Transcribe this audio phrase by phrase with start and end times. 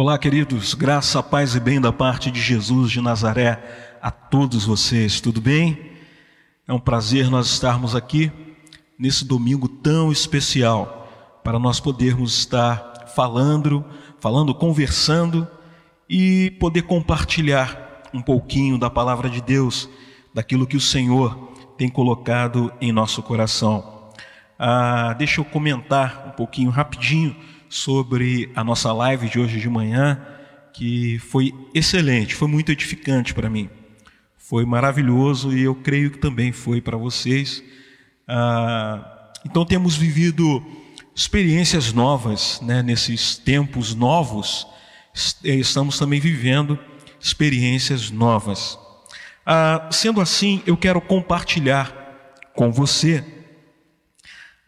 [0.00, 3.60] Olá, queridos, graça, paz e bem da parte de Jesus de Nazaré
[4.00, 5.90] a todos vocês, tudo bem?
[6.68, 8.30] É um prazer nós estarmos aqui
[8.96, 13.84] nesse domingo tão especial para nós podermos estar falando,
[14.20, 15.48] falando, conversando
[16.08, 19.90] e poder compartilhar um pouquinho da palavra de Deus,
[20.32, 21.34] daquilo que o Senhor
[21.76, 24.12] tem colocado em nosso coração.
[24.56, 27.34] Ah, deixa eu comentar um pouquinho rapidinho
[27.68, 30.20] sobre a nossa live de hoje de manhã,
[30.72, 33.68] que foi excelente, foi muito edificante para mim.
[34.36, 37.62] Foi maravilhoso e eu creio que também foi para vocês.
[38.26, 40.64] Ah, então temos vivido
[41.14, 44.66] experiências novas, né, nesses tempos novos,
[45.42, 46.78] estamos também vivendo
[47.20, 48.78] experiências novas.
[49.44, 51.92] Ah, sendo assim, eu quero compartilhar
[52.54, 53.24] com você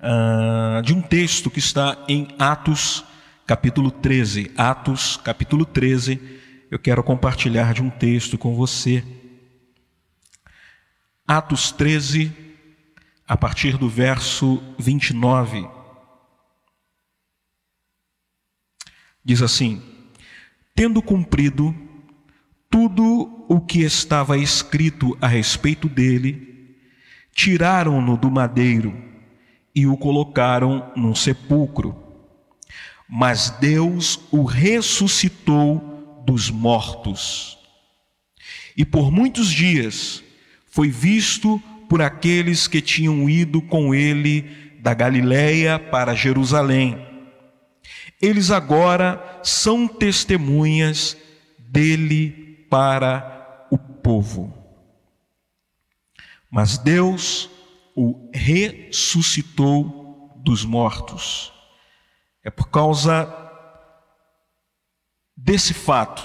[0.00, 3.04] uh, de um texto que está em Atos,
[3.46, 4.52] capítulo 13.
[4.56, 6.40] Atos, capítulo 13.
[6.70, 9.04] Eu quero compartilhar de um texto com você.
[11.26, 12.32] Atos 13,
[13.26, 15.68] a partir do verso 29.
[19.24, 19.82] Diz assim:
[20.74, 21.74] Tendo cumprido
[22.68, 26.78] tudo o que estava escrito a respeito dele,
[27.32, 29.09] tiraram-no do madeiro
[29.74, 31.96] e o colocaram num sepulcro.
[33.09, 37.59] Mas Deus o ressuscitou dos mortos.
[38.77, 40.23] E por muitos dias
[40.71, 46.96] foi visto por aqueles que tinham ido com ele da Galiléia para Jerusalém.
[48.23, 51.16] Eles agora são testemunhas
[51.59, 54.55] dele para o povo.
[56.51, 57.51] Mas Deus
[57.96, 61.52] o ressuscitou dos mortos.
[62.43, 63.29] É por causa
[65.37, 66.22] desse fato,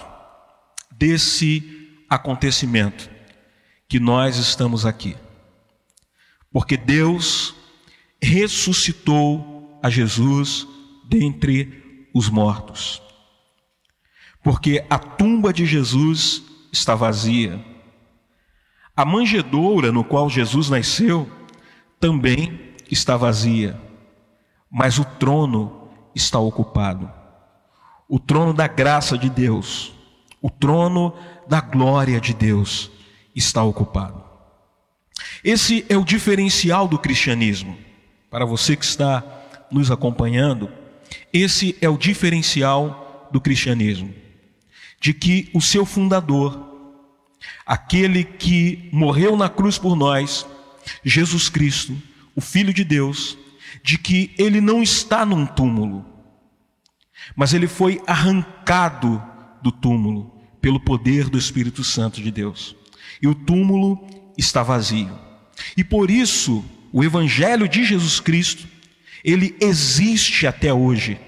[0.92, 3.10] desse acontecimento,
[3.88, 5.16] que nós estamos aqui.
[6.52, 7.56] Porque Deus
[8.22, 10.68] ressuscitou a Jesus
[11.08, 13.02] dentre os mortos.
[14.44, 17.64] Porque a tumba de Jesus está vazia.
[18.96, 21.30] A manjedoura no qual Jesus nasceu
[22.00, 23.80] também está vazia,
[24.70, 27.12] mas o trono está ocupado.
[28.08, 29.94] O trono da graça de Deus,
[30.42, 31.14] o trono
[31.48, 32.92] da glória de Deus
[33.36, 34.24] está ocupado.
[35.44, 37.78] Esse é o diferencial do cristianismo.
[38.30, 39.24] Para você que está
[39.72, 40.70] nos acompanhando,
[41.32, 44.14] esse é o diferencial do cristianismo.
[45.00, 46.60] De que o seu fundador,
[47.66, 50.46] aquele que morreu na cruz por nós,
[51.04, 51.96] Jesus Cristo,
[52.36, 53.38] o Filho de Deus,
[53.84, 56.06] de que ele não está num túmulo,
[57.36, 59.22] mas ele foi arrancado
[59.62, 60.32] do túmulo
[60.62, 62.76] pelo poder do Espírito Santo de Deus.
[63.22, 64.06] E o túmulo
[64.38, 65.18] está vazio.
[65.76, 68.68] E por isso, o evangelho de Jesus Cristo,
[69.24, 71.20] ele existe até hoje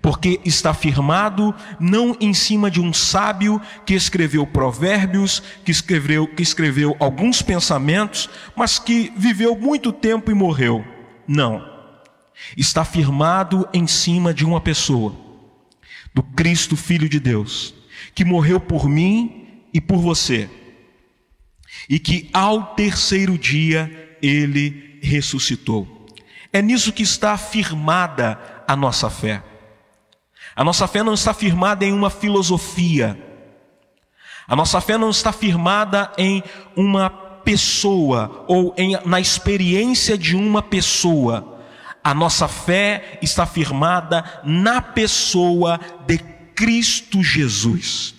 [0.00, 6.42] porque está firmado não em cima de um sábio que escreveu provérbios, que escreveu, que
[6.42, 10.84] escreveu alguns pensamentos, mas que viveu muito tempo e morreu.
[11.26, 11.76] Não.
[12.56, 15.14] Está firmado em cima de uma pessoa,
[16.14, 17.74] do Cristo Filho de Deus,
[18.14, 20.48] que morreu por mim e por você,
[21.88, 26.06] e que ao terceiro dia ele ressuscitou.
[26.52, 29.42] É nisso que está firmada a nossa fé.
[30.56, 33.22] A nossa fé não está firmada em uma filosofia.
[34.48, 36.42] A nossa fé não está firmada em
[36.74, 41.60] uma pessoa ou em, na experiência de uma pessoa.
[42.02, 46.18] A nossa fé está firmada na pessoa de
[46.54, 48.14] Cristo Jesus.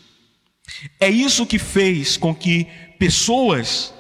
[0.99, 2.67] É isso que fez com que
[2.99, 3.93] pessoas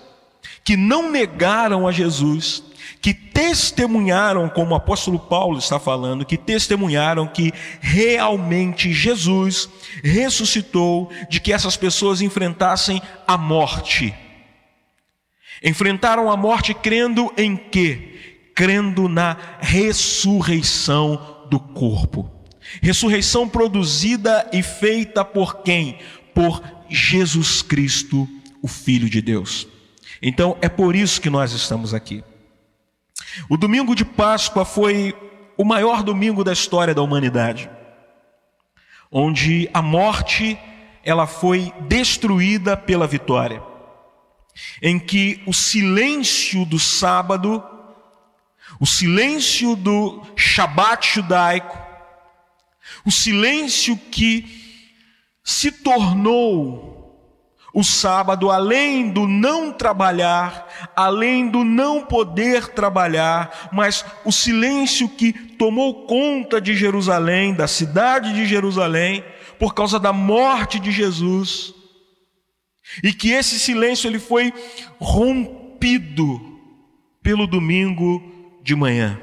[0.63, 2.61] que não negaram a Jesus
[3.01, 9.69] que testemunharam, como o apóstolo Paulo está falando, que testemunharam que realmente Jesus
[10.03, 14.13] ressuscitou, de que essas pessoas enfrentassem a morte.
[15.63, 18.49] Enfrentaram a morte crendo em quê?
[18.55, 22.29] Crendo na ressurreição do corpo.
[22.81, 25.99] Ressurreição produzida e feita por quem?
[26.33, 28.27] Por Jesus Cristo,
[28.61, 29.67] o Filho de Deus.
[30.21, 32.23] Então é por isso que nós estamos aqui.
[33.49, 35.15] O domingo de Páscoa foi
[35.57, 37.69] o maior domingo da história da humanidade,
[39.11, 40.57] onde a morte
[41.03, 43.63] ela foi destruída pela vitória,
[44.81, 47.63] em que o silêncio do sábado,
[48.79, 51.77] o silêncio do Shabat judaico,
[53.05, 54.83] o silêncio que
[55.43, 56.96] se tornou
[57.77, 65.31] o sábado, além do não trabalhar, além do não poder trabalhar, mas o silêncio que
[65.31, 69.23] tomou conta de Jerusalém, da cidade de Jerusalém,
[69.59, 71.71] por causa da morte de Jesus,
[73.03, 74.51] e que esse silêncio ele foi
[74.99, 76.41] rompido
[77.21, 79.21] pelo domingo de manhã.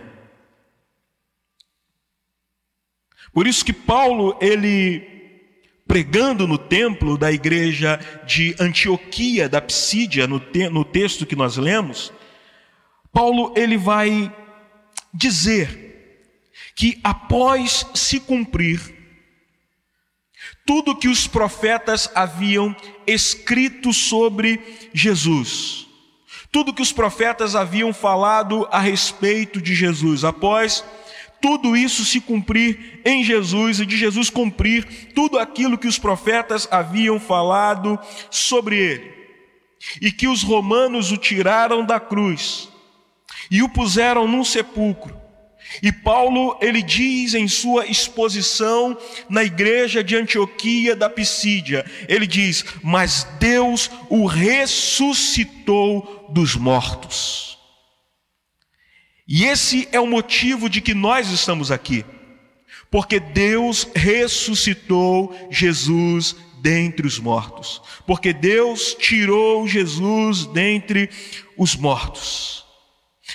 [3.32, 5.13] Por isso que Paulo ele
[5.94, 11.56] pregando no templo da igreja de Antioquia, da Psídia, no, te, no texto que nós
[11.56, 12.12] lemos,
[13.12, 14.34] Paulo ele vai
[15.12, 16.26] dizer
[16.74, 18.80] que após se cumprir
[20.66, 22.74] tudo que os profetas haviam
[23.06, 25.86] escrito sobre Jesus,
[26.50, 30.84] tudo que os profetas haviam falado a respeito de Jesus, após
[31.44, 36.66] tudo isso se cumprir em Jesus e de Jesus cumprir tudo aquilo que os profetas
[36.70, 37.98] haviam falado
[38.30, 39.12] sobre ele.
[40.00, 42.70] E que os romanos o tiraram da cruz
[43.50, 45.14] e o puseram num sepulcro.
[45.82, 48.96] E Paulo, ele diz em sua exposição
[49.28, 54.66] na igreja de Antioquia da Pisídia, ele diz: "Mas Deus o ressuscitou
[56.30, 57.53] dos mortos".
[59.26, 62.04] E esse é o motivo de que nós estamos aqui.
[62.90, 67.82] Porque Deus ressuscitou Jesus dentre os mortos.
[68.06, 71.10] Porque Deus tirou Jesus dentre
[71.56, 72.64] os mortos.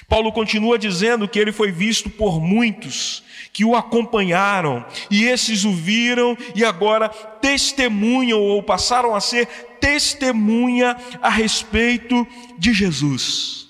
[0.07, 5.73] Paulo continua dizendo que ele foi visto por muitos que o acompanharam, e esses o
[5.73, 9.47] viram e agora testemunham ou passaram a ser
[9.79, 12.27] testemunha a respeito
[12.57, 13.68] de Jesus.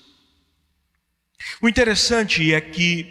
[1.62, 3.06] O interessante é que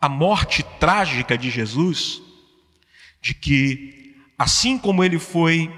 [0.00, 2.20] a morte trágica de Jesus,
[3.22, 5.72] de que assim como ele foi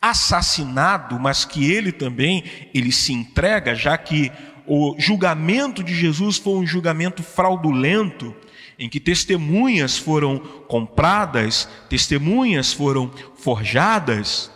[0.00, 2.44] assassinado, mas que ele também
[2.74, 4.30] ele se entrega, já que
[4.66, 8.34] o julgamento de Jesus foi um julgamento fraudulento,
[8.78, 14.50] em que testemunhas foram compradas, testemunhas foram forjadas,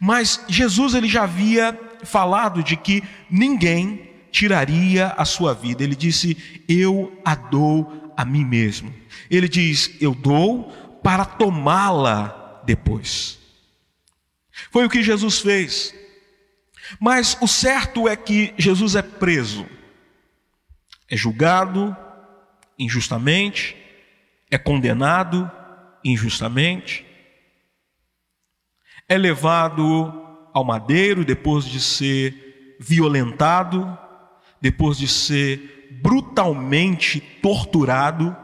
[0.00, 5.84] mas Jesus ele já havia falado de que ninguém tiraria a sua vida.
[5.84, 8.92] Ele disse: Eu a dou a mim mesmo.
[9.30, 10.72] Ele diz: Eu dou
[11.02, 13.38] para tomá-la depois.
[14.72, 15.94] Foi o que Jesus fez.
[16.98, 19.66] Mas o certo é que Jesus é preso,
[21.08, 21.96] é julgado
[22.78, 23.76] injustamente,
[24.50, 25.50] é condenado
[26.04, 27.06] injustamente,
[29.08, 30.12] é levado
[30.52, 33.98] ao madeiro depois de ser violentado,
[34.64, 38.34] depois de ser brutalmente torturado,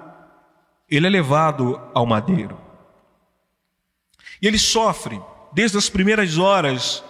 [0.87, 2.61] ele é levado ao madeiro.
[4.43, 5.19] E ele sofre
[5.51, 7.03] desde as primeiras horas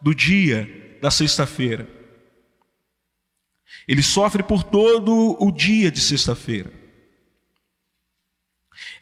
[0.00, 1.88] do dia da sexta-feira.
[3.86, 6.72] Ele sofre por todo o dia de sexta-feira.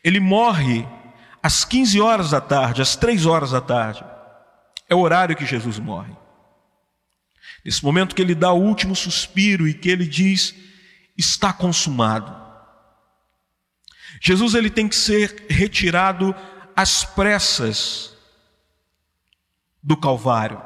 [0.05, 0.87] Ele morre
[1.43, 4.05] às 15 horas da tarde, às 3 horas da tarde.
[4.87, 6.13] É o horário que Jesus morre.
[7.67, 10.55] Nesse momento que ele dá o último suspiro e que ele diz:
[11.19, 12.33] está consumado.
[14.23, 16.33] Jesus ele tem que ser retirado
[16.77, 18.15] às pressas
[19.83, 20.63] do Calvário.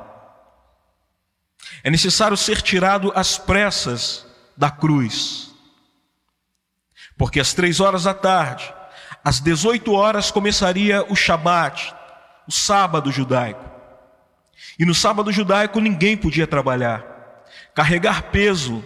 [1.82, 5.54] É necessário ser tirado às pressas da cruz.
[7.16, 8.74] Porque às três horas da tarde,
[9.24, 11.94] às 18 horas começaria o Shabat,
[12.46, 13.69] o sábado judaico.
[14.78, 17.04] E no sábado judaico ninguém podia trabalhar.
[17.74, 18.84] Carregar peso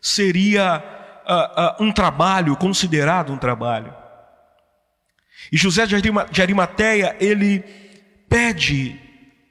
[0.00, 0.82] seria
[1.26, 3.94] uh, uh, um trabalho, considerado um trabalho.
[5.50, 7.60] E José de Arimateia, ele
[8.28, 9.00] pede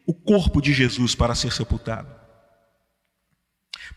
[0.06, 2.14] o corpo de Jesus para ser sepultado.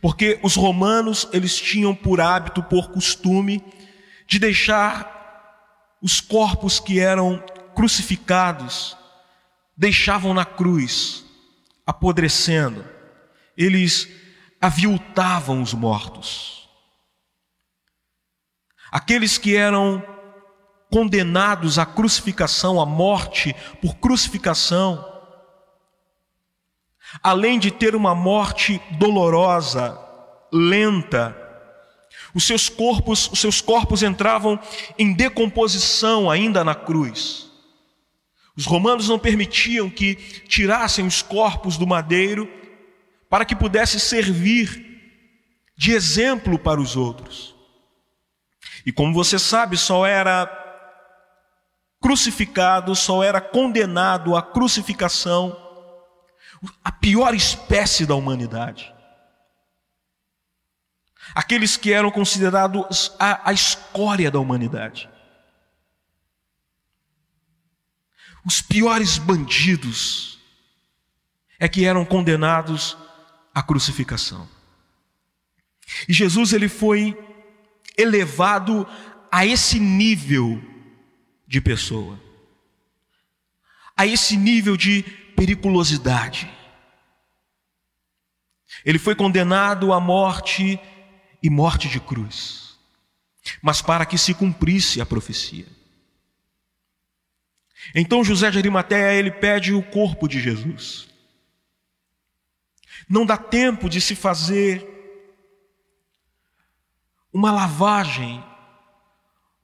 [0.01, 3.65] Porque os romanos, eles tinham por hábito, por costume,
[4.27, 5.13] de deixar
[6.03, 7.43] os corpos que eram
[7.75, 8.97] crucificados,
[9.77, 11.24] deixavam na cruz
[11.87, 12.85] apodrecendo,
[13.57, 14.09] eles
[14.61, 16.69] aviltavam os mortos.
[18.91, 20.03] Aqueles que eram
[20.91, 25.05] condenados à crucificação, à morte por crucificação,
[27.23, 29.99] além de ter uma morte dolorosa,
[30.53, 31.37] lenta,
[32.35, 34.59] os seus corpos, os seus corpos entravam
[34.99, 37.51] em decomposição ainda na cruz.
[38.57, 40.15] Os romanos não permitiam que
[40.47, 42.49] tirassem os corpos do madeiro
[43.29, 44.85] para que pudesse servir
[45.77, 47.55] de exemplo para os outros.
[48.87, 50.63] E como você sabe, só era
[52.05, 55.59] crucificado só era condenado à crucificação
[56.85, 58.95] a pior espécie da humanidade.
[61.35, 65.09] Aqueles que eram considerados a, a escória da humanidade.
[68.45, 70.39] Os piores bandidos
[71.59, 72.97] é que eram condenados
[73.55, 74.49] à crucificação.
[76.09, 77.17] E Jesus ele foi
[77.97, 78.87] elevado
[79.31, 80.63] a esse nível
[81.47, 82.21] de pessoa,
[83.97, 85.03] a esse nível de
[85.37, 86.51] periculosidade.
[88.85, 90.79] Ele foi condenado à morte
[91.43, 92.79] e morte de cruz,
[93.63, 95.67] mas para que se cumprisse a profecia.
[97.95, 101.09] Então José de Arimateia ele pede o corpo de Jesus.
[103.09, 104.95] Não dá tempo de se fazer
[107.33, 108.43] uma lavagem,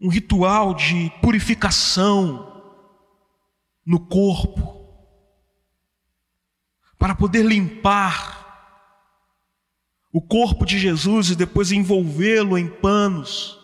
[0.00, 2.48] um ritual de purificação
[3.86, 4.78] no corpo,
[6.98, 8.40] para poder limpar
[10.12, 13.58] o corpo de Jesus e depois envolvê-lo em panos,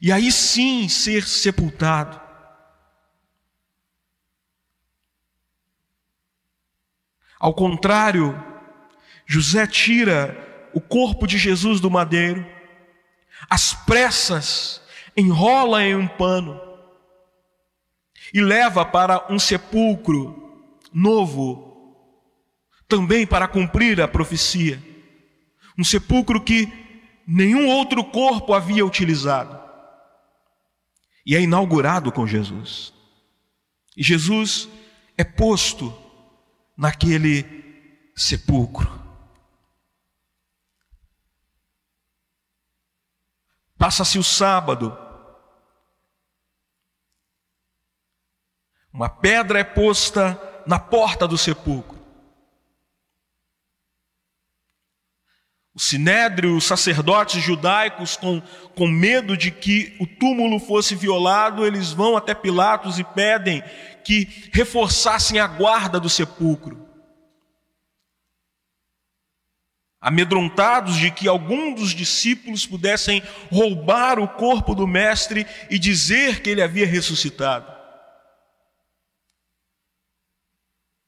[0.00, 2.21] e aí sim ser sepultado.
[7.42, 8.40] Ao contrário,
[9.26, 12.46] José tira o corpo de Jesus do madeiro,
[13.50, 14.80] às pressas
[15.16, 16.60] enrola em um pano
[18.32, 20.62] e leva para um sepulcro
[20.94, 21.96] novo,
[22.86, 24.80] também para cumprir a profecia.
[25.76, 26.72] Um sepulcro que
[27.26, 29.60] nenhum outro corpo havia utilizado.
[31.26, 32.94] E é inaugurado com Jesus.
[33.96, 34.68] E Jesus
[35.18, 36.01] é posto
[36.76, 39.00] naquele sepulcro.
[43.76, 44.96] Passa-se o sábado.
[48.92, 51.91] Uma pedra é posta na porta do sepulcro.
[55.74, 58.42] O sinédrio, os sacerdotes judaicos, com,
[58.74, 63.62] com medo de que o túmulo fosse violado, eles vão até Pilatos e pedem
[64.04, 66.86] que reforçassem a guarda do sepulcro.
[69.98, 76.50] Amedrontados de que algum dos discípulos pudessem roubar o corpo do Mestre e dizer que
[76.50, 77.71] ele havia ressuscitado.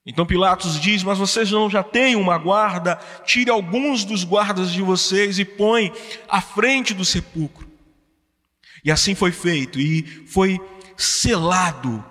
[0.06, 2.96] Então Pilatos diz: Mas vocês não já têm uma guarda?
[3.24, 5.92] Tire alguns dos guardas de vocês e põe
[6.28, 7.70] à frente do sepulcro.
[8.84, 10.60] E assim foi feito, e foi
[10.96, 12.04] selado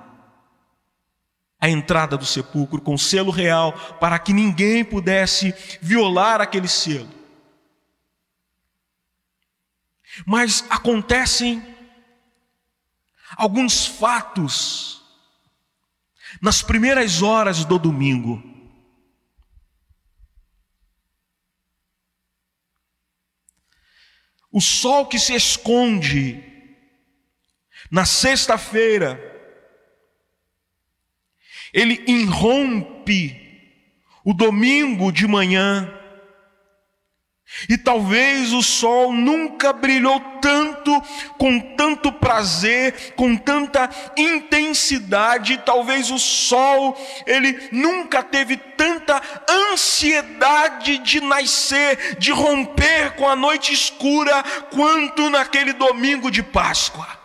[1.60, 7.08] a entrada do sepulcro com selo real, para que ninguém pudesse violar aquele selo.
[10.26, 11.64] Mas acontecem
[13.38, 15.03] alguns fatos
[16.42, 18.42] nas primeiras horas do domingo.
[24.52, 26.44] O sol que se esconde
[27.90, 29.20] na sexta-feira,
[31.74, 33.40] ele irrompe
[34.24, 36.03] o domingo de manhã
[37.70, 41.02] e talvez o sol nunca brilhou tanto,
[41.38, 45.62] com tanto prazer, com tanta intensidade.
[45.66, 53.74] Talvez o sol, ele nunca teve tanta ansiedade de nascer, de romper com a noite
[53.74, 57.23] escura, quanto naquele domingo de Páscoa.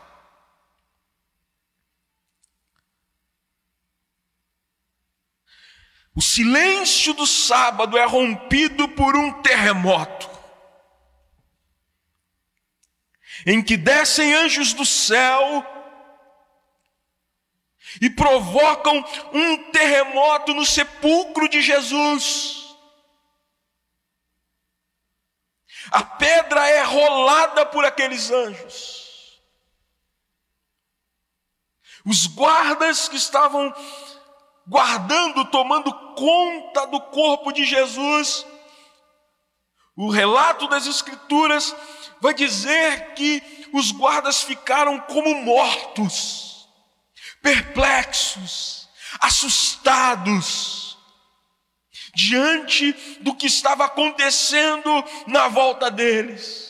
[6.19, 10.29] O silêncio do sábado é rompido por um terremoto,
[13.47, 15.65] em que descem anjos do céu
[18.01, 18.97] e provocam
[19.33, 22.77] um terremoto no sepulcro de Jesus.
[25.93, 29.41] A pedra é rolada por aqueles anjos.
[32.05, 33.73] Os guardas que estavam
[34.69, 38.47] guardando, tomando conta do corpo de Jesus.
[39.97, 41.75] O relato das Escrituras
[42.21, 46.69] vai dizer que os guardas ficaram como mortos,
[47.43, 48.89] perplexos,
[49.21, 50.97] assustados,
[52.15, 56.69] diante do que estava acontecendo na volta deles.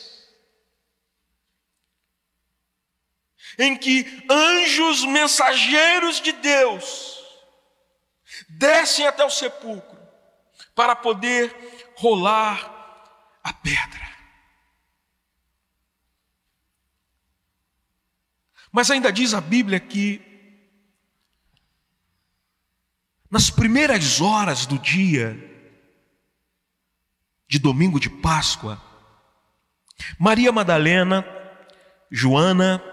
[3.57, 7.18] Em que anjos mensageiros de Deus
[8.59, 9.97] descem até o sepulcro
[10.75, 12.59] para poder rolar
[13.41, 14.09] a pedra.
[18.69, 20.21] Mas ainda diz a Bíblia que
[23.31, 25.37] nas primeiras horas do dia
[27.47, 28.81] de domingo de Páscoa,
[30.19, 31.25] Maria Madalena,
[32.11, 32.83] Joana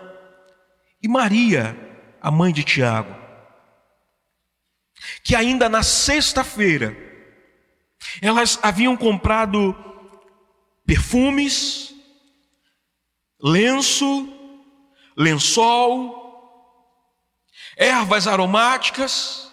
[1.03, 1.77] e Maria,
[2.21, 3.16] a mãe de Tiago,
[5.27, 6.97] que ainda na sexta-feira
[8.23, 9.75] elas haviam comprado
[10.87, 11.93] perfumes,
[13.43, 14.29] lenço,
[15.17, 16.63] lençol,
[17.77, 19.53] ervas aromáticas.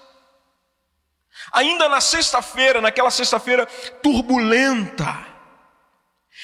[1.51, 3.65] Ainda na sexta-feira, naquela sexta-feira
[4.03, 5.25] turbulenta,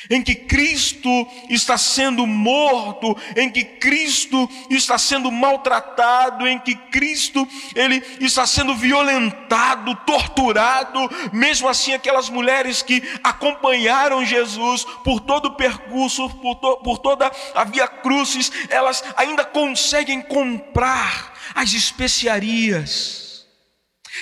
[0.09, 1.09] em que Cristo
[1.49, 8.75] está sendo morto, em que Cristo está sendo maltratado, em que Cristo ele está sendo
[8.75, 16.77] violentado, torturado, mesmo assim aquelas mulheres que acompanharam Jesus por todo o percurso, por, to,
[16.77, 23.47] por toda a via crucis, elas ainda conseguem comprar as especiarias,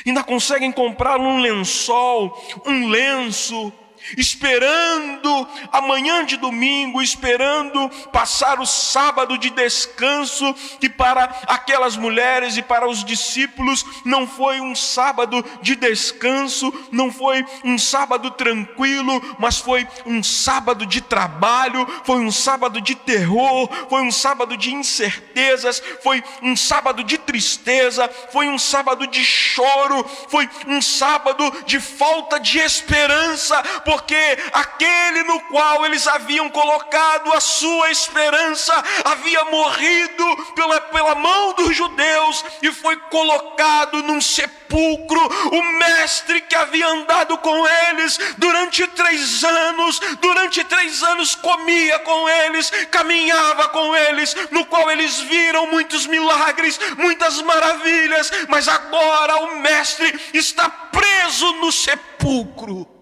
[0.05, 3.71] ainda conseguem comprar um lençol, um lenço,
[4.15, 12.57] esperando a manhã de domingo, esperando passar o sábado de descanso, que para aquelas mulheres
[12.57, 19.21] e para os discípulos não foi um sábado de descanso, não foi um sábado tranquilo,
[19.39, 24.73] mas foi um sábado de trabalho, foi um sábado de terror, foi um sábado de
[24.73, 31.79] incertezas, foi um sábado de tristeza, foi um sábado de choro, foi um sábado de
[31.79, 38.71] falta de esperança, por porque aquele no qual eles haviam colocado a sua esperança
[39.03, 45.19] havia morrido pela, pela mão dos judeus e foi colocado num sepulcro.
[45.51, 52.29] O mestre que havia andado com eles durante três anos, durante três anos comia com
[52.29, 59.59] eles, caminhava com eles, no qual eles viram muitos milagres, muitas maravilhas, mas agora o
[59.59, 62.96] mestre está preso no sepulcro.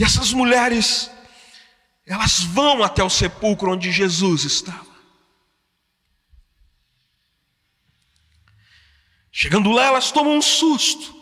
[0.00, 1.10] E essas mulheres,
[2.06, 4.86] elas vão até o sepulcro onde Jesus estava.
[9.30, 11.14] Chegando lá, elas tomam um susto.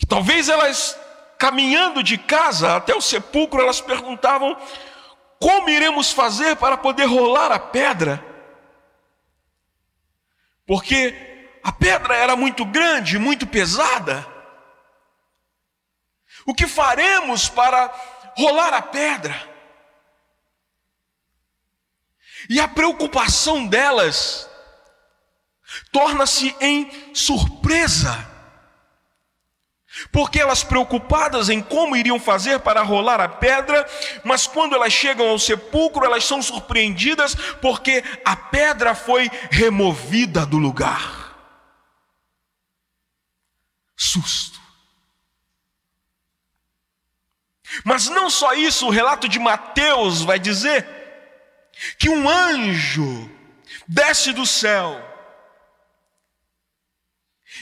[0.00, 0.96] E talvez elas,
[1.36, 4.56] caminhando de casa até o sepulcro, elas perguntavam:
[5.40, 8.24] como iremos fazer para poder rolar a pedra?
[10.64, 14.32] Porque a pedra era muito grande, muito pesada.
[16.46, 17.92] O que faremos para
[18.36, 19.54] rolar a pedra?
[22.48, 24.48] E a preocupação delas
[25.90, 28.32] torna-se em surpresa.
[30.10, 33.88] Porque elas preocupadas em como iriam fazer para rolar a pedra,
[34.24, 40.58] mas quando elas chegam ao sepulcro, elas são surpreendidas porque a pedra foi removida do
[40.58, 41.32] lugar.
[43.96, 44.63] Susto.
[47.82, 50.86] Mas não só isso, o relato de Mateus vai dizer
[51.98, 53.30] que um anjo
[53.88, 55.02] desce do céu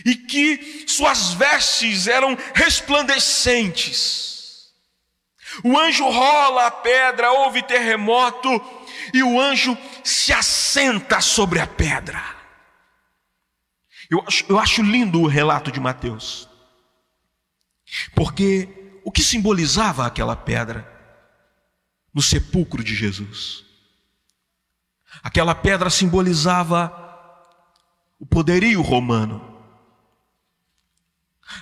[0.05, 4.73] e que suas vestes eram resplandecentes.
[5.63, 8.49] O anjo rola a pedra, houve terremoto
[9.13, 12.23] e o anjo se assenta sobre a pedra.
[14.11, 16.49] Eu acho, eu acho lindo o relato de Mateus,
[18.15, 20.89] porque o que simbolizava aquela pedra
[22.13, 23.65] no sepulcro de Jesus.
[25.23, 26.99] Aquela pedra simbolizava
[28.19, 29.51] o poderio romano.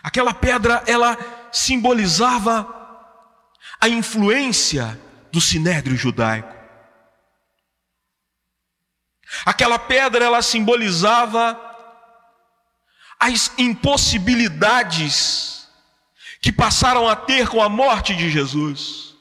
[0.03, 1.19] Aquela pedra ela
[1.53, 2.77] simbolizava
[3.81, 5.01] a influência
[5.33, 6.55] do sinédrio judaico.
[9.45, 11.59] Aquela pedra ela simbolizava
[13.19, 15.60] as impossibilidades
[16.41, 19.15] que passaram a ter com a morte de Jesus.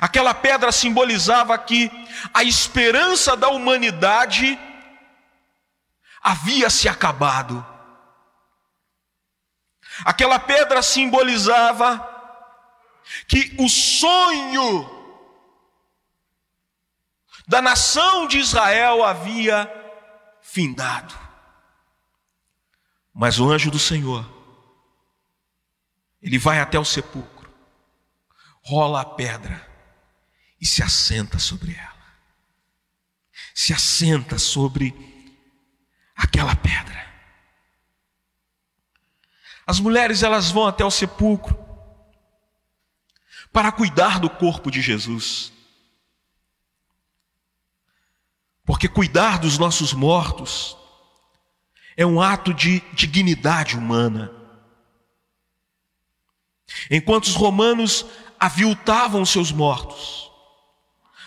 [0.00, 1.90] Aquela pedra simbolizava que
[2.32, 4.58] a esperança da humanidade
[6.22, 7.66] havia se acabado.
[10.04, 12.06] Aquela pedra simbolizava
[13.26, 14.98] que o sonho
[17.48, 19.68] da nação de Israel havia
[20.40, 21.29] findado.
[23.20, 24.26] Mas o anjo do Senhor,
[26.22, 27.52] ele vai até o sepulcro,
[28.62, 29.70] rola a pedra
[30.58, 32.16] e se assenta sobre ela.
[33.54, 34.94] Se assenta sobre
[36.16, 37.06] aquela pedra.
[39.66, 41.54] As mulheres elas vão até o sepulcro,
[43.52, 45.52] para cuidar do corpo de Jesus.
[48.64, 50.79] Porque cuidar dos nossos mortos
[52.00, 54.32] é um ato de dignidade humana.
[56.90, 58.06] Enquanto os romanos
[58.38, 60.30] aviltavam seus mortos,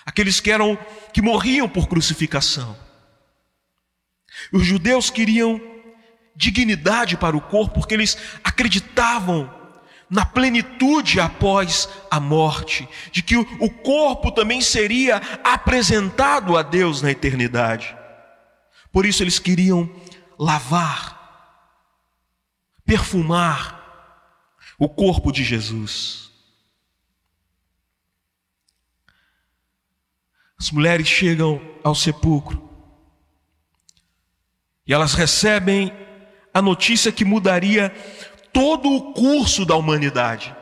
[0.04, 0.76] aqueles que eram
[1.14, 2.76] que morriam por crucificação.
[4.52, 5.62] Os judeus queriam
[6.36, 9.54] dignidade para o corpo porque eles acreditavam
[10.10, 17.12] na plenitude após a morte, de que o corpo também seria apresentado a Deus na
[17.12, 17.96] eternidade.
[18.92, 19.88] Por isso eles queriam
[20.44, 21.18] lavar,
[22.86, 23.82] perfumar
[24.78, 26.32] o corpo de Jesus.
[30.60, 32.70] As mulheres chegam ao sepulcro
[34.86, 35.92] e elas recebem
[36.54, 37.90] a notícia que mudaria
[38.52, 40.56] todo o curso da humanidade.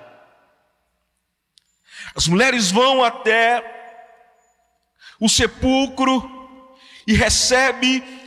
[2.15, 3.63] As mulheres vão até
[5.19, 6.39] o sepulcro
[7.07, 8.20] e recebe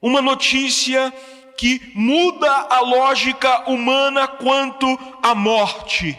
[0.00, 1.12] uma notícia
[1.56, 4.86] que muda a lógica humana quanto
[5.22, 6.18] à morte.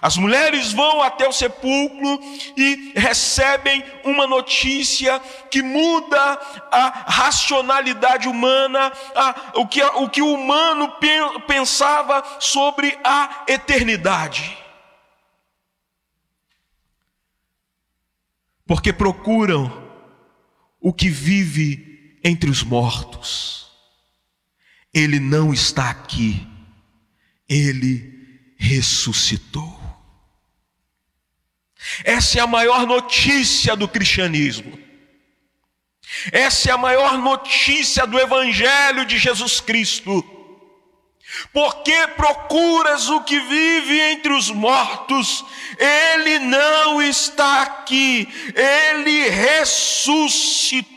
[0.00, 2.20] As mulheres vão até o sepulcro
[2.56, 6.18] e recebem uma notícia que muda
[6.70, 10.92] a racionalidade humana, a, o, que, o que o humano
[11.46, 14.58] pensava sobre a eternidade.
[18.66, 19.70] Porque procuram
[20.80, 21.91] o que vive
[22.22, 23.70] entre os mortos.
[24.92, 26.46] Ele não está aqui,
[27.48, 28.12] ele
[28.58, 29.80] ressuscitou.
[32.04, 34.78] Essa é a maior notícia do cristianismo.
[36.30, 40.24] Essa é a maior notícia do Evangelho de Jesus Cristo.
[41.52, 45.44] Porque procuras o que vive entre os mortos,
[45.78, 50.92] ele não está aqui, ele ressuscitou.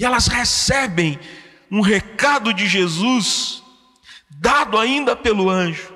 [0.00, 1.20] E elas recebem
[1.70, 3.62] um recado de Jesus,
[4.30, 5.94] dado ainda pelo anjo.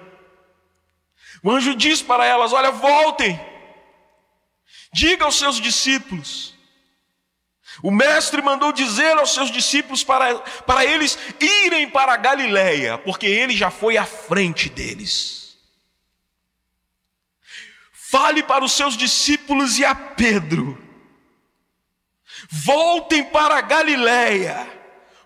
[1.42, 3.40] O anjo diz para elas: Olha, voltem,
[4.92, 6.54] diga aos seus discípulos.
[7.82, 10.34] O mestre mandou dizer aos seus discípulos para,
[10.66, 15.56] para eles irem para Galiléia, porque ele já foi à frente deles.
[17.90, 20.83] Fale para os seus discípulos e a Pedro:
[22.62, 24.74] voltem para a Galiléia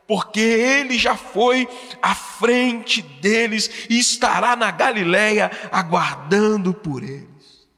[0.07, 1.69] porque ele já foi
[2.01, 7.69] à frente deles e estará na Galiléia aguardando por eles.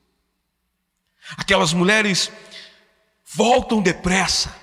[1.36, 2.30] Aquelas mulheres
[3.24, 4.54] voltam depressa,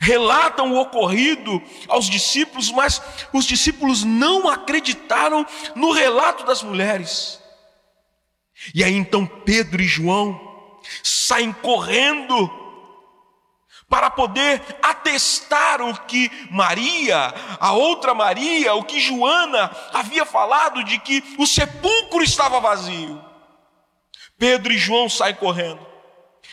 [0.00, 3.02] relatam o ocorrido aos discípulos, mas
[3.34, 7.38] os discípulos não acreditaram no relato das mulheres.
[8.74, 10.40] E aí então Pedro e João
[11.02, 12.63] saem correndo
[13.94, 20.98] para poder atestar o que Maria, a outra Maria, o que Joana havia falado de
[20.98, 23.24] que o sepulcro estava vazio.
[24.36, 25.86] Pedro e João saem correndo.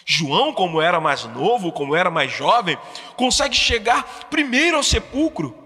[0.05, 2.77] João, como era mais novo, como era mais jovem,
[3.15, 5.57] consegue chegar primeiro ao sepulcro.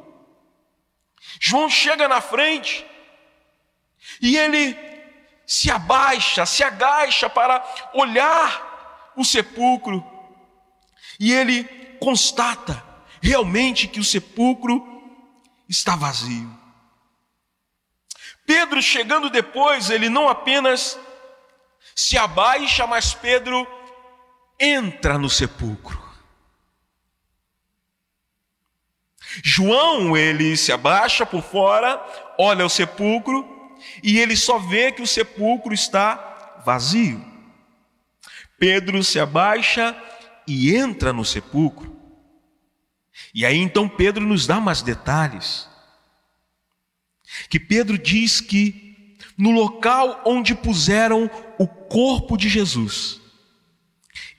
[1.41, 2.85] João chega na frente
[4.21, 4.77] e ele
[5.45, 7.61] se abaixa, se agacha para
[7.93, 10.14] olhar o sepulcro.
[11.19, 11.63] E ele
[11.99, 12.84] constata
[13.21, 14.86] realmente que o sepulcro
[15.67, 16.49] está vazio.
[18.45, 20.99] Pedro, chegando depois, ele não apenas
[21.95, 23.67] se abaixa, mas Pedro
[24.60, 26.04] entra no sepulcro.
[29.43, 32.01] João, ele se abaixa por fora,
[32.38, 33.56] olha o sepulcro
[34.04, 37.23] e ele só vê que o sepulcro está vazio.
[38.58, 39.95] Pedro se abaixa
[40.47, 41.95] e entra no sepulcro.
[43.34, 45.67] E aí então Pedro nos dá mais detalhes.
[47.49, 53.21] Que Pedro diz que no local onde puseram o corpo de Jesus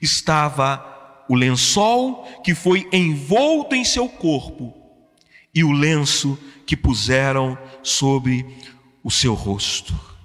[0.00, 4.74] estava o lençol que foi envolto em seu corpo
[5.54, 8.46] e o lenço que puseram sobre
[9.02, 10.15] o seu rosto.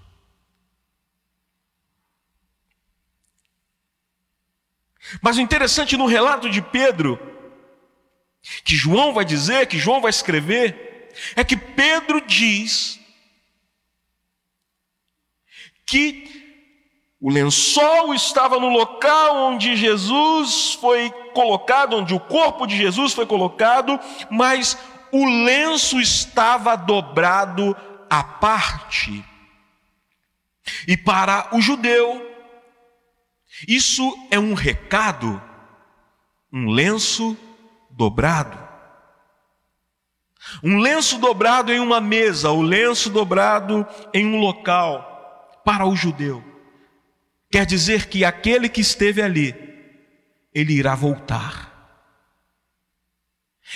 [5.20, 7.20] Mas o interessante no relato de Pedro,
[8.64, 13.00] que João vai dizer, que João vai escrever, é que Pedro diz
[15.86, 16.42] que
[17.20, 23.26] o lençol estava no local onde Jesus foi colocado, onde o corpo de Jesus foi
[23.26, 24.78] colocado, mas
[25.12, 27.76] o lenço estava dobrado
[28.10, 29.24] à parte.
[30.88, 32.31] E para o judeu,
[33.68, 35.42] isso é um recado,
[36.52, 37.38] um lenço
[37.90, 38.58] dobrado.
[40.64, 46.44] Um lenço dobrado em uma mesa, o lenço dobrado em um local, para o judeu.
[47.52, 49.56] Quer dizer que aquele que esteve ali,
[50.54, 51.72] ele irá voltar.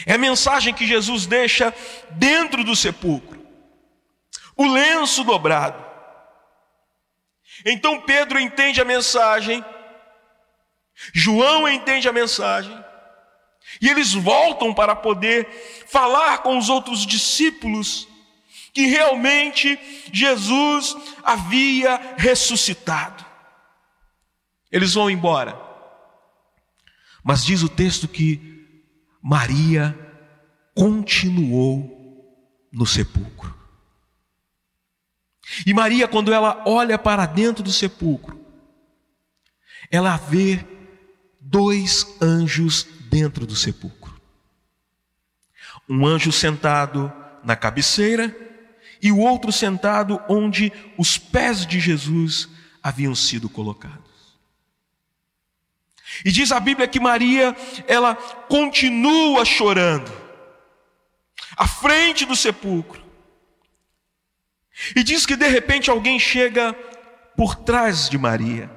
[0.05, 1.73] É a mensagem que Jesus deixa
[2.11, 3.45] dentro do sepulcro.
[4.57, 5.83] O lenço dobrado.
[7.65, 9.63] Então Pedro entende a mensagem,
[11.13, 12.83] João entende a mensagem,
[13.81, 15.47] e eles voltam para poder
[15.87, 18.07] falar com os outros discípulos
[18.73, 19.79] que realmente
[20.11, 23.25] Jesus havia ressuscitado.
[24.71, 25.59] Eles vão embora.
[27.23, 28.65] Mas diz o texto que
[29.21, 29.97] Maria
[30.75, 31.95] continuou
[32.71, 33.55] no sepulcro.
[35.65, 38.39] E Maria, quando ela olha para dentro do sepulcro,
[39.89, 40.74] ela vê
[41.45, 44.19] dois anjos dentro do sepulcro.
[45.87, 48.35] Um anjo sentado na cabeceira
[49.01, 52.49] e o outro sentado onde os pés de Jesus
[52.81, 54.03] haviam sido colocados.
[56.23, 57.55] E diz a Bíblia que Maria,
[57.87, 60.11] ela continua chorando
[61.55, 63.03] à frente do sepulcro.
[64.95, 66.73] E diz que de repente alguém chega
[67.35, 68.69] por trás de Maria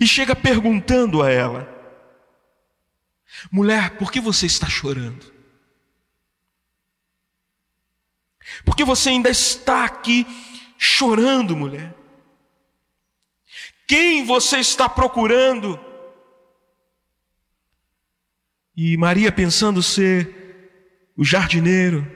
[0.00, 1.68] e chega perguntando a ela:
[3.50, 5.32] Mulher, por que você está chorando?
[8.64, 10.26] Por que você ainda está aqui
[10.76, 11.94] chorando, mulher?
[13.86, 15.78] Quem você está procurando?
[18.76, 22.06] E Maria, pensando ser o jardineiro,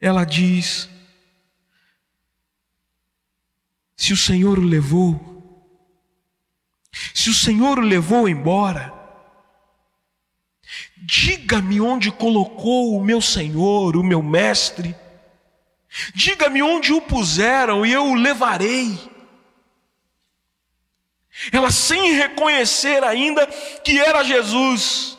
[0.00, 0.88] ela diz:
[3.96, 5.29] Se o Senhor o levou,
[6.92, 8.92] se o Senhor o levou embora,
[10.96, 14.94] diga-me onde colocou o meu Senhor, o meu mestre,
[16.14, 18.98] diga-me onde o puseram e eu o levarei.
[21.52, 25.16] Ela sem reconhecer ainda que era Jesus,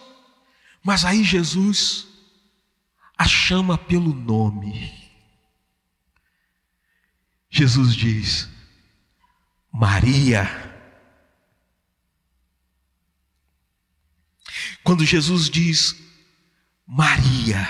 [0.84, 2.08] mas aí Jesus
[3.18, 4.94] a chama pelo nome.
[7.50, 8.50] Jesus diz:
[9.72, 10.71] Maria.
[14.84, 15.96] Quando Jesus diz
[16.88, 17.68] Maria,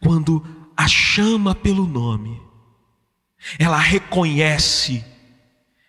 [0.00, 0.44] quando
[0.76, 2.40] a chama pelo nome,
[3.58, 5.04] ela reconhece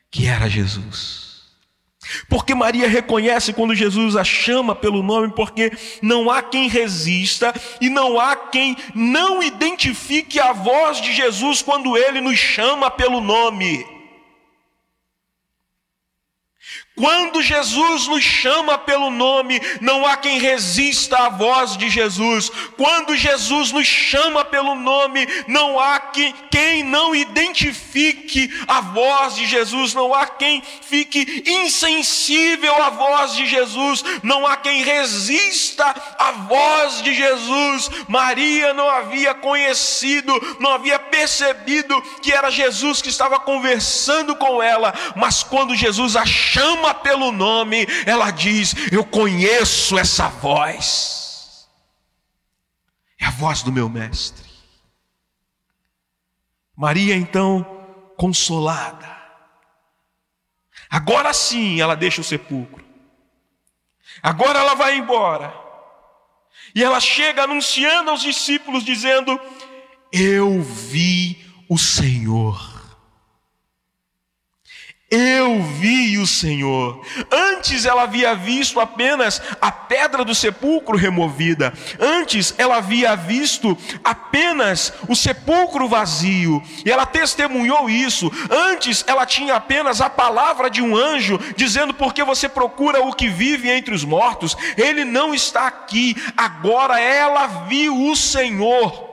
[0.10, 1.32] que era Jesus.
[2.28, 5.72] Porque Maria reconhece quando Jesus a chama pelo nome, porque
[6.02, 11.98] não há quem resista e não há quem não identifique a voz de Jesus quando
[11.98, 14.01] ele nos chama pelo nome.
[17.02, 22.52] Quando Jesus nos chama pelo nome, não há quem resista à voz de Jesus.
[22.78, 29.48] Quando Jesus nos chama pelo nome, não há quem, quem não identifique a voz de
[29.48, 29.96] Jesus.
[29.96, 34.04] Não há quem fique insensível à voz de Jesus.
[34.22, 35.84] Não há quem resista
[36.20, 37.90] à voz de Jesus.
[38.08, 44.94] Maria não havia conhecido, não havia percebido que era Jesus que estava conversando com ela.
[45.16, 51.68] Mas quando Jesus a chama pelo nome, ela diz: Eu conheço essa voz.
[53.20, 54.50] É a voz do meu mestre.
[56.76, 57.64] Maria, então,
[58.18, 59.10] consolada.
[60.90, 62.84] Agora sim ela deixa o sepulcro.
[64.22, 65.54] Agora ela vai embora.
[66.76, 69.40] E ela chega anunciando aos discípulos, dizendo:
[70.12, 72.71] Eu vi o Senhor.
[75.14, 77.02] Eu vi o Senhor.
[77.30, 81.74] Antes ela havia visto apenas a pedra do sepulcro removida.
[82.00, 86.64] Antes ela havia visto apenas o sepulcro vazio.
[86.86, 88.32] E ela testemunhou isso.
[88.50, 93.28] Antes ela tinha apenas a palavra de um anjo dizendo: Porque você procura o que
[93.28, 94.56] vive entre os mortos?
[94.78, 96.16] Ele não está aqui.
[96.38, 99.11] Agora ela viu o Senhor.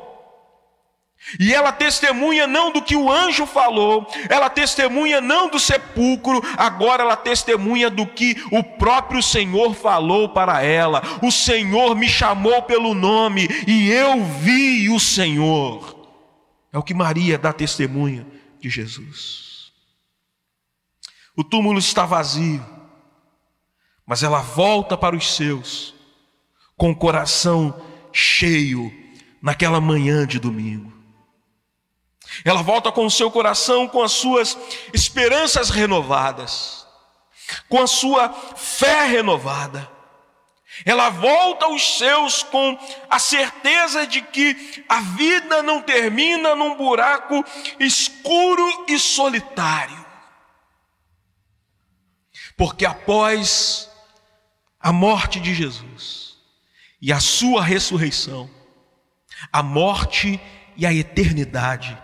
[1.38, 7.03] E ela testemunha não do que o anjo falou, ela testemunha não do sepulcro, agora
[7.03, 11.03] ela testemunha do que o próprio Senhor falou para ela.
[11.23, 15.97] O Senhor me chamou pelo nome e eu vi o Senhor.
[16.73, 18.27] É o que Maria dá testemunha
[18.61, 19.73] de Jesus.
[21.37, 22.64] O túmulo está vazio,
[24.07, 25.95] mas ela volta para os seus
[26.77, 27.81] com o coração
[28.12, 28.93] cheio
[29.43, 30.98] naquela manhã de domingo.
[32.44, 34.57] Ela volta com o seu coração, com as suas
[34.92, 36.87] esperanças renovadas,
[37.68, 39.90] com a sua fé renovada.
[40.85, 42.79] Ela volta aos seus com
[43.11, 47.44] a certeza de que a vida não termina num buraco
[47.81, 50.07] escuro e solitário.
[52.57, 53.90] Porque após
[54.79, 56.37] a morte de Jesus
[57.01, 58.48] e a sua ressurreição,
[59.53, 60.40] a morte
[60.77, 62.01] e a eternidade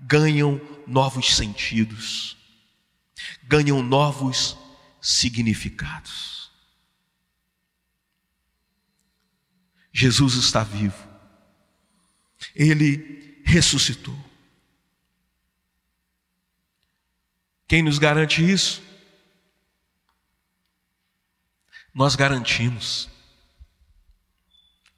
[0.00, 2.36] ganham novos sentidos,
[3.44, 4.56] ganham novos
[5.00, 6.50] significados.
[9.92, 11.08] Jesus está vivo,
[12.54, 14.18] ele ressuscitou.
[17.66, 18.82] Quem nos garante isso?
[21.94, 23.08] Nós garantimos.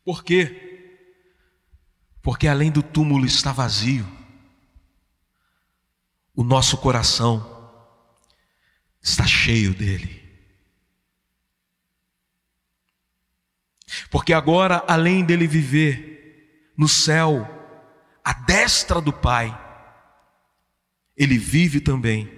[0.04, 0.98] Por quê?
[2.22, 4.06] Porque além do túmulo está vazio,
[6.34, 7.70] o nosso coração
[9.00, 10.22] está cheio dele.
[14.10, 17.46] Porque agora, além dele viver no céu,
[18.24, 19.58] à destra do Pai,
[21.16, 22.30] ele vive também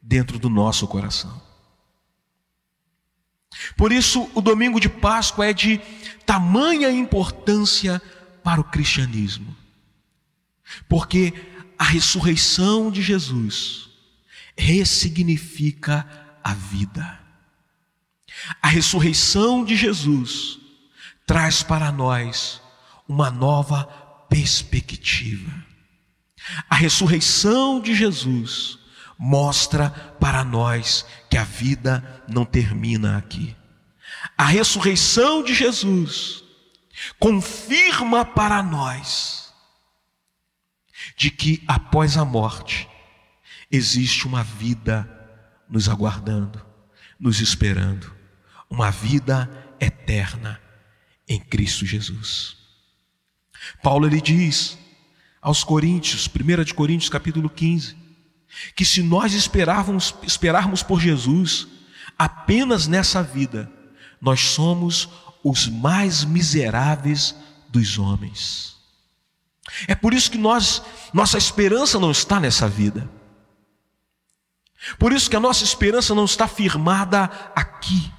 [0.00, 1.42] dentro do nosso coração.
[3.76, 5.78] Por isso, o domingo de Páscoa é de
[6.24, 8.00] tamanha importância
[8.42, 9.54] para o cristianismo,
[10.88, 11.34] porque
[11.78, 13.88] a ressurreição de Jesus
[14.56, 16.06] ressignifica
[16.42, 17.20] a vida.
[18.60, 20.58] A ressurreição de Jesus
[21.24, 22.60] traz para nós
[23.08, 23.84] uma nova
[24.28, 25.52] perspectiva.
[26.68, 28.78] A ressurreição de Jesus
[29.16, 33.54] mostra para nós que a vida não termina aqui.
[34.36, 36.42] A ressurreição de Jesus
[37.18, 39.47] confirma para nós
[41.16, 42.88] de que após a morte
[43.70, 45.08] existe uma vida
[45.68, 46.64] nos aguardando,
[47.18, 48.12] nos esperando,
[48.70, 50.60] uma vida eterna
[51.28, 52.56] em Cristo Jesus.
[53.82, 54.78] Paulo ele diz
[55.40, 57.96] aos Coríntios, 1 de Coríntios capítulo 15,
[58.74, 61.68] que se nós esperarmos, esperarmos por Jesus
[62.18, 63.70] apenas nessa vida,
[64.20, 65.08] nós somos
[65.44, 67.34] os mais miseráveis
[67.68, 68.77] dos homens.
[69.86, 73.08] É por isso que nós, nossa esperança não está nessa vida.
[74.98, 78.12] Por isso que a nossa esperança não está firmada aqui.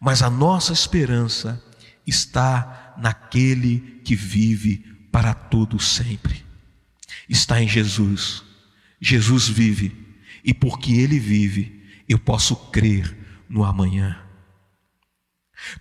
[0.00, 1.62] Mas a nossa esperança
[2.06, 4.78] está naquele que vive
[5.12, 6.44] para todo sempre.
[7.28, 8.50] Está em Jesus
[9.00, 9.96] Jesus vive,
[10.44, 13.16] e porque Ele vive, eu posso crer
[13.48, 14.22] no amanhã.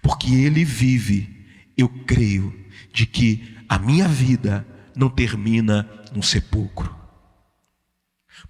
[0.01, 1.45] Porque Ele vive,
[1.77, 2.57] eu creio
[2.93, 6.93] de que a minha vida não termina no sepulcro.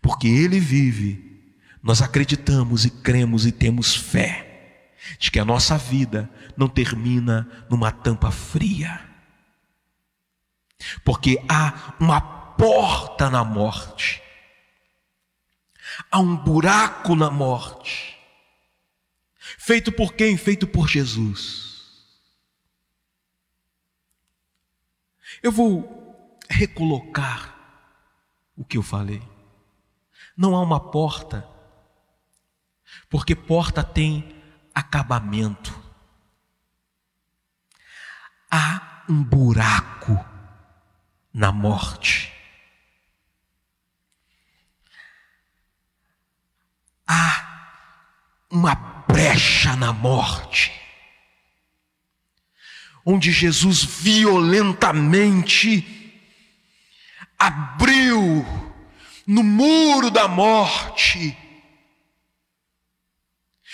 [0.02, 1.54] Porque Ele vive,
[1.84, 7.92] nós acreditamos e cremos e temos fé de que a nossa vida não termina numa
[7.92, 9.00] tampa fria.
[11.04, 14.22] Porque há uma porta na morte
[16.12, 18.18] Há um buraco na morte.
[19.58, 20.38] Feito por quem?
[20.38, 21.69] Feito por Jesus.
[25.42, 27.56] Eu vou recolocar
[28.56, 29.22] o que eu falei.
[30.36, 31.48] Não há uma porta,
[33.10, 34.36] porque porta tem
[34.74, 35.78] acabamento.
[38.52, 40.18] Há um buraco
[41.34, 42.40] na morte.
[47.10, 47.66] há
[48.52, 48.76] uma
[49.08, 50.72] brecha na morte,
[53.12, 55.84] onde Jesus violentamente
[57.40, 58.46] abriu
[59.26, 61.36] no muro da morte,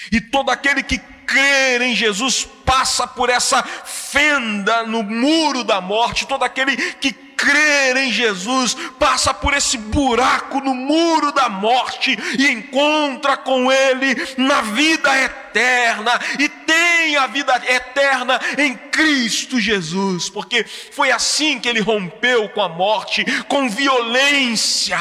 [0.09, 6.25] e todo aquele que crer em Jesus passa por essa fenda no muro da morte,
[6.25, 12.47] todo aquele que crer em Jesus passa por esse buraco no muro da morte e
[12.47, 20.63] encontra com Ele na vida eterna e tem a vida eterna em Cristo Jesus, porque
[20.63, 24.99] foi assim que Ele rompeu com a morte, com violência,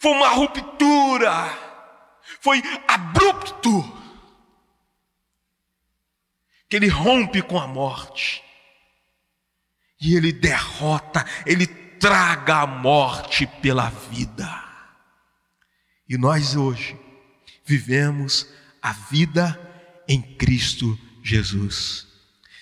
[0.00, 1.58] foi uma ruptura,
[2.40, 3.92] foi abrupto.
[6.68, 8.42] Que ele rompe com a morte.
[10.00, 14.48] E ele derrota, ele traga a morte pela vida.
[16.08, 16.96] E nós hoje
[17.64, 18.46] vivemos
[18.80, 19.58] a vida
[20.08, 22.06] em Cristo Jesus.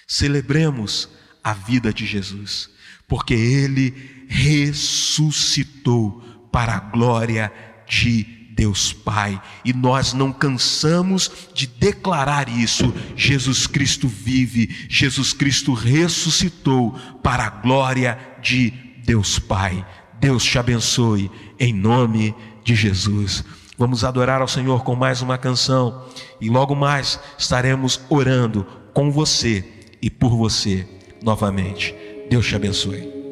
[0.07, 1.09] Celebremos
[1.43, 2.70] a vida de Jesus,
[3.07, 7.53] porque ele ressuscitou para a glória
[7.87, 12.94] de Deus Pai, e nós não cansamos de declarar isso.
[13.16, 16.92] Jesus Cristo vive, Jesus Cristo ressuscitou
[17.22, 18.72] para a glória de
[19.05, 19.84] Deus Pai.
[20.20, 23.44] Deus te abençoe, em nome de Jesus.
[23.76, 26.07] Vamos adorar ao Senhor com mais uma canção,
[26.40, 29.64] e logo mais estaremos orando com você
[30.00, 30.86] e por você
[31.22, 31.94] novamente.
[32.30, 33.23] Deus te abençoe.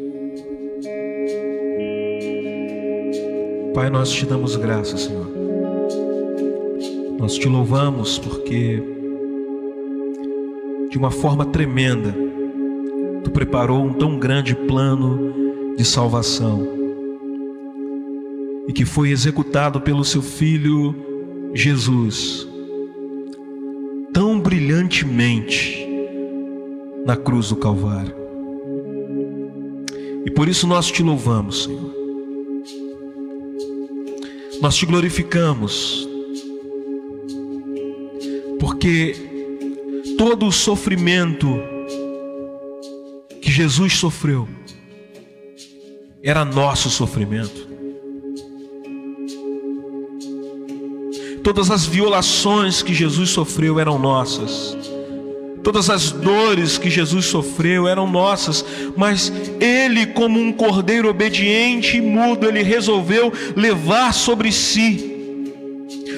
[3.74, 5.30] Pai, nós te damos graça, Senhor.
[7.18, 8.82] Nós te louvamos porque,
[10.90, 12.14] de uma forma tremenda,
[13.22, 16.66] Tu preparou um tão grande plano de salvação
[18.66, 20.94] e que foi executado pelo Seu Filho
[21.54, 22.48] Jesus,
[24.12, 25.86] tão brilhantemente
[27.06, 28.14] na cruz do Calvário.
[30.24, 31.91] E por isso nós te louvamos, Senhor.
[34.62, 36.08] Nós te glorificamos,
[38.60, 39.16] porque
[40.16, 41.48] todo o sofrimento
[43.40, 44.48] que Jesus sofreu
[46.22, 47.68] era nosso sofrimento.
[51.42, 54.76] Todas as violações que Jesus sofreu eram nossas.
[55.62, 58.64] Todas as dores que Jesus sofreu eram nossas,
[58.96, 65.12] mas ele, como um cordeiro obediente e mudo, ele resolveu levar sobre si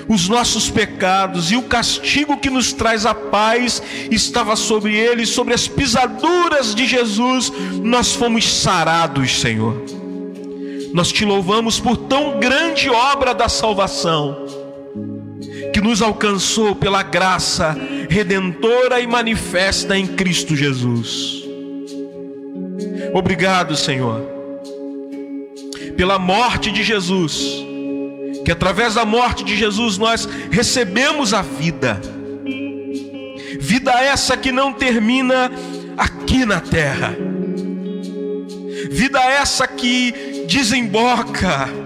[0.08, 5.54] os nossos pecados e o castigo que nos traz a paz estava sobre ele, sobre
[5.54, 9.82] as pisaduras de Jesus, nós fomos sarados, Senhor.
[10.92, 14.63] Nós te louvamos por tão grande obra da salvação
[15.84, 17.76] nos alcançou pela graça
[18.08, 21.44] redentora e manifesta em Cristo Jesus.
[23.12, 24.22] Obrigado, Senhor,
[25.94, 27.38] pela morte de Jesus,
[28.46, 32.00] que através da morte de Jesus nós recebemos a vida,
[33.60, 35.52] vida essa que não termina
[35.98, 37.14] aqui na terra,
[38.90, 41.83] vida essa que desemboca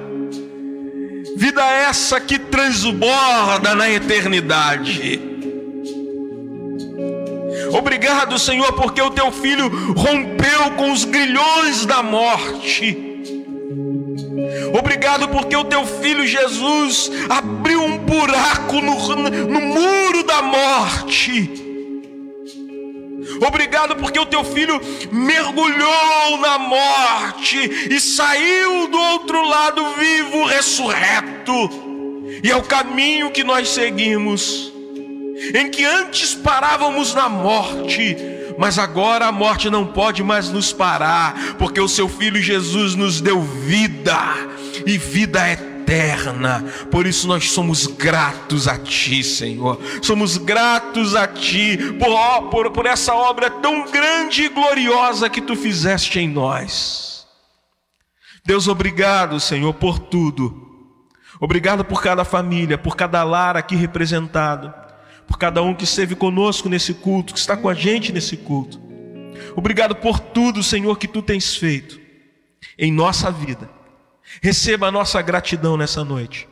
[1.39, 5.21] Vida essa que transborda na eternidade.
[7.73, 12.99] Obrigado, Senhor, porque o teu filho rompeu com os grilhões da morte.
[14.77, 18.97] Obrigado porque o teu filho Jesus abriu um buraco no,
[19.47, 21.68] no muro da morte
[23.47, 24.81] Obrigado porque o teu filho
[25.13, 27.59] mergulhou na morte
[27.91, 31.71] e saiu do outro lado vivo, ressurreto.
[32.43, 34.73] E é o caminho que nós seguimos,
[35.55, 38.17] em que antes parávamos na morte,
[38.59, 43.21] mas agora a morte não pode mais nos parar, porque o seu filho Jesus nos
[43.21, 44.19] deu vida
[44.87, 46.63] e vida eterna eterna.
[46.91, 49.81] Por isso nós somos gratos a Ti, Senhor.
[50.03, 55.57] Somos gratos a Ti por, por, por essa obra tão grande e gloriosa que Tu
[55.57, 57.27] fizeste em nós.
[58.45, 60.67] Deus, obrigado, Senhor, por tudo.
[61.41, 64.75] Obrigado por cada família, por cada lar aqui representado,
[65.27, 68.81] por cada um que esteve conosco nesse culto, que está com a gente nesse culto.
[69.55, 72.01] Obrigado por tudo, Senhor, que tu tens feito
[72.77, 73.78] em nossa vida.
[74.43, 76.49] Receba a nossa gratidão nessa noite.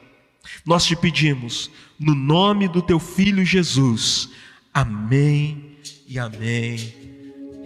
[0.64, 4.29] Nós te pedimos, no nome do teu filho Jesus.
[4.72, 5.77] Amém
[6.09, 7.07] e amém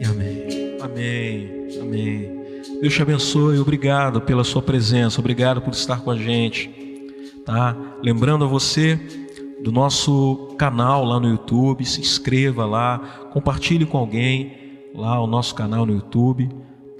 [0.00, 0.78] e amém.
[0.80, 1.68] Amém.
[1.80, 2.40] Amém.
[2.80, 3.58] Deus te abençoe.
[3.58, 5.20] Obrigado pela sua presença.
[5.20, 6.70] Obrigado por estar com a gente.
[7.44, 7.76] Tá?
[8.02, 8.96] Lembrando a você
[9.62, 12.98] do nosso canal lá no YouTube, se inscreva lá,
[13.30, 14.56] compartilhe com alguém
[14.94, 16.48] lá o nosso canal no YouTube.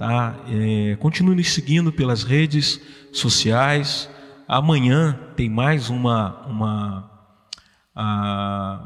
[0.01, 0.35] Tá?
[0.49, 2.81] É, continue nos seguindo pelas redes
[3.13, 4.09] sociais.
[4.49, 7.11] Amanhã tem mais uma, uma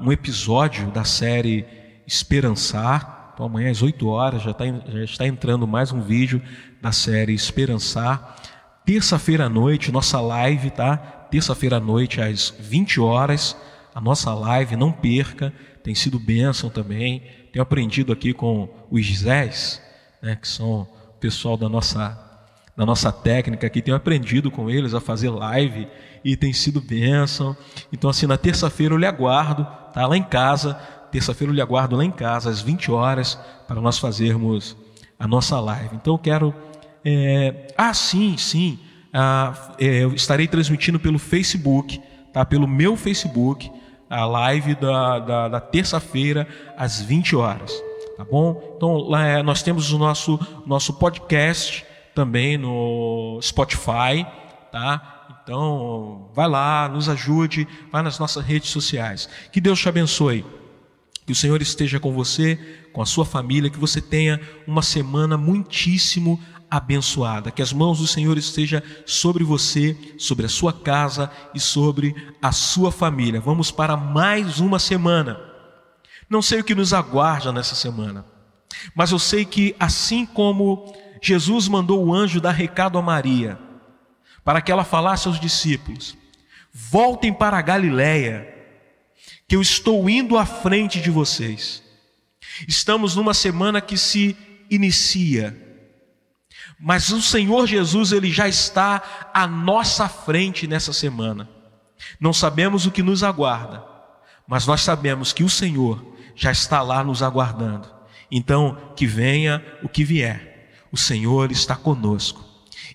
[0.02, 1.64] um episódio da série
[2.04, 3.30] Esperançar.
[3.32, 6.42] Então, amanhã às 8 horas já, tá, já está entrando mais um vídeo
[6.82, 8.34] da série Esperançar.
[8.84, 10.96] Terça-feira à noite, nossa live, tá?
[10.96, 13.56] Terça-feira à noite, às 20 horas,
[13.94, 17.22] a nossa live, não perca, tem sido bênção também.
[17.52, 19.80] Tenho aprendido aqui com os Gisés,
[20.20, 20.88] né, que são
[21.24, 22.18] pessoal da nossa,
[22.76, 25.88] da nossa técnica aqui, tenho aprendido com eles a fazer live
[26.22, 27.56] e tem sido bênção.
[27.90, 30.06] Então, assim, na terça-feira eu lhe aguardo, tá?
[30.06, 30.74] Lá em casa,
[31.10, 34.76] terça-feira eu lhe aguardo lá em casa, às 20 horas, para nós fazermos
[35.18, 35.96] a nossa live.
[35.96, 36.54] Então, eu quero.
[37.02, 37.68] É...
[37.74, 38.78] Ah, sim, sim.
[39.10, 42.02] Ah, é, eu estarei transmitindo pelo Facebook,
[42.34, 42.44] tá?
[42.44, 43.72] Pelo meu Facebook,
[44.10, 46.46] a live da, da, da terça-feira,
[46.76, 47.72] às 20 horas.
[48.16, 48.74] Tá bom?
[48.76, 51.84] Então lá é, nós temos o nosso nosso podcast
[52.14, 54.26] também no Spotify,
[54.70, 55.14] tá?
[55.42, 59.28] Então vai lá, nos ajude, vai nas nossas redes sociais.
[59.52, 60.44] Que Deus te abençoe.
[61.26, 62.58] Que o Senhor esteja com você,
[62.92, 66.40] com a sua família, que você tenha uma semana muitíssimo
[66.70, 67.50] abençoada.
[67.50, 72.52] Que as mãos do Senhor estejam sobre você, sobre a sua casa e sobre a
[72.52, 73.40] sua família.
[73.40, 75.53] Vamos para mais uma semana.
[76.34, 78.26] Não sei o que nos aguarda nessa semana,
[78.92, 83.56] mas eu sei que assim como Jesus mandou o anjo dar recado a Maria,
[84.42, 86.16] para que ela falasse aos discípulos:
[86.72, 88.52] Voltem para a Galiléia
[89.46, 91.84] que eu estou indo à frente de vocês.
[92.66, 94.36] Estamos numa semana que se
[94.68, 95.56] inicia,
[96.80, 101.48] mas o Senhor Jesus ele já está à nossa frente nessa semana.
[102.18, 103.84] Não sabemos o que nos aguarda,
[104.48, 107.88] mas nós sabemos que o Senhor já está lá nos aguardando.
[108.30, 112.44] Então, que venha o que vier, o Senhor está conosco.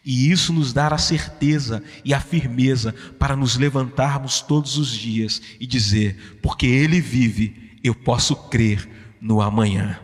[0.04, 5.42] E isso nos dá a certeza e a firmeza para nos levantarmos todos os dias
[5.60, 8.88] e dizer: porque Ele vive, eu posso crer
[9.22, 10.00] no amanhã.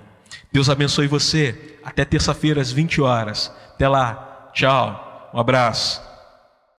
[0.51, 1.77] Deus abençoe você.
[1.83, 3.51] Até terça-feira às 20 horas.
[3.73, 4.49] Até lá.
[4.53, 5.29] Tchau.
[5.33, 6.04] Um abraço.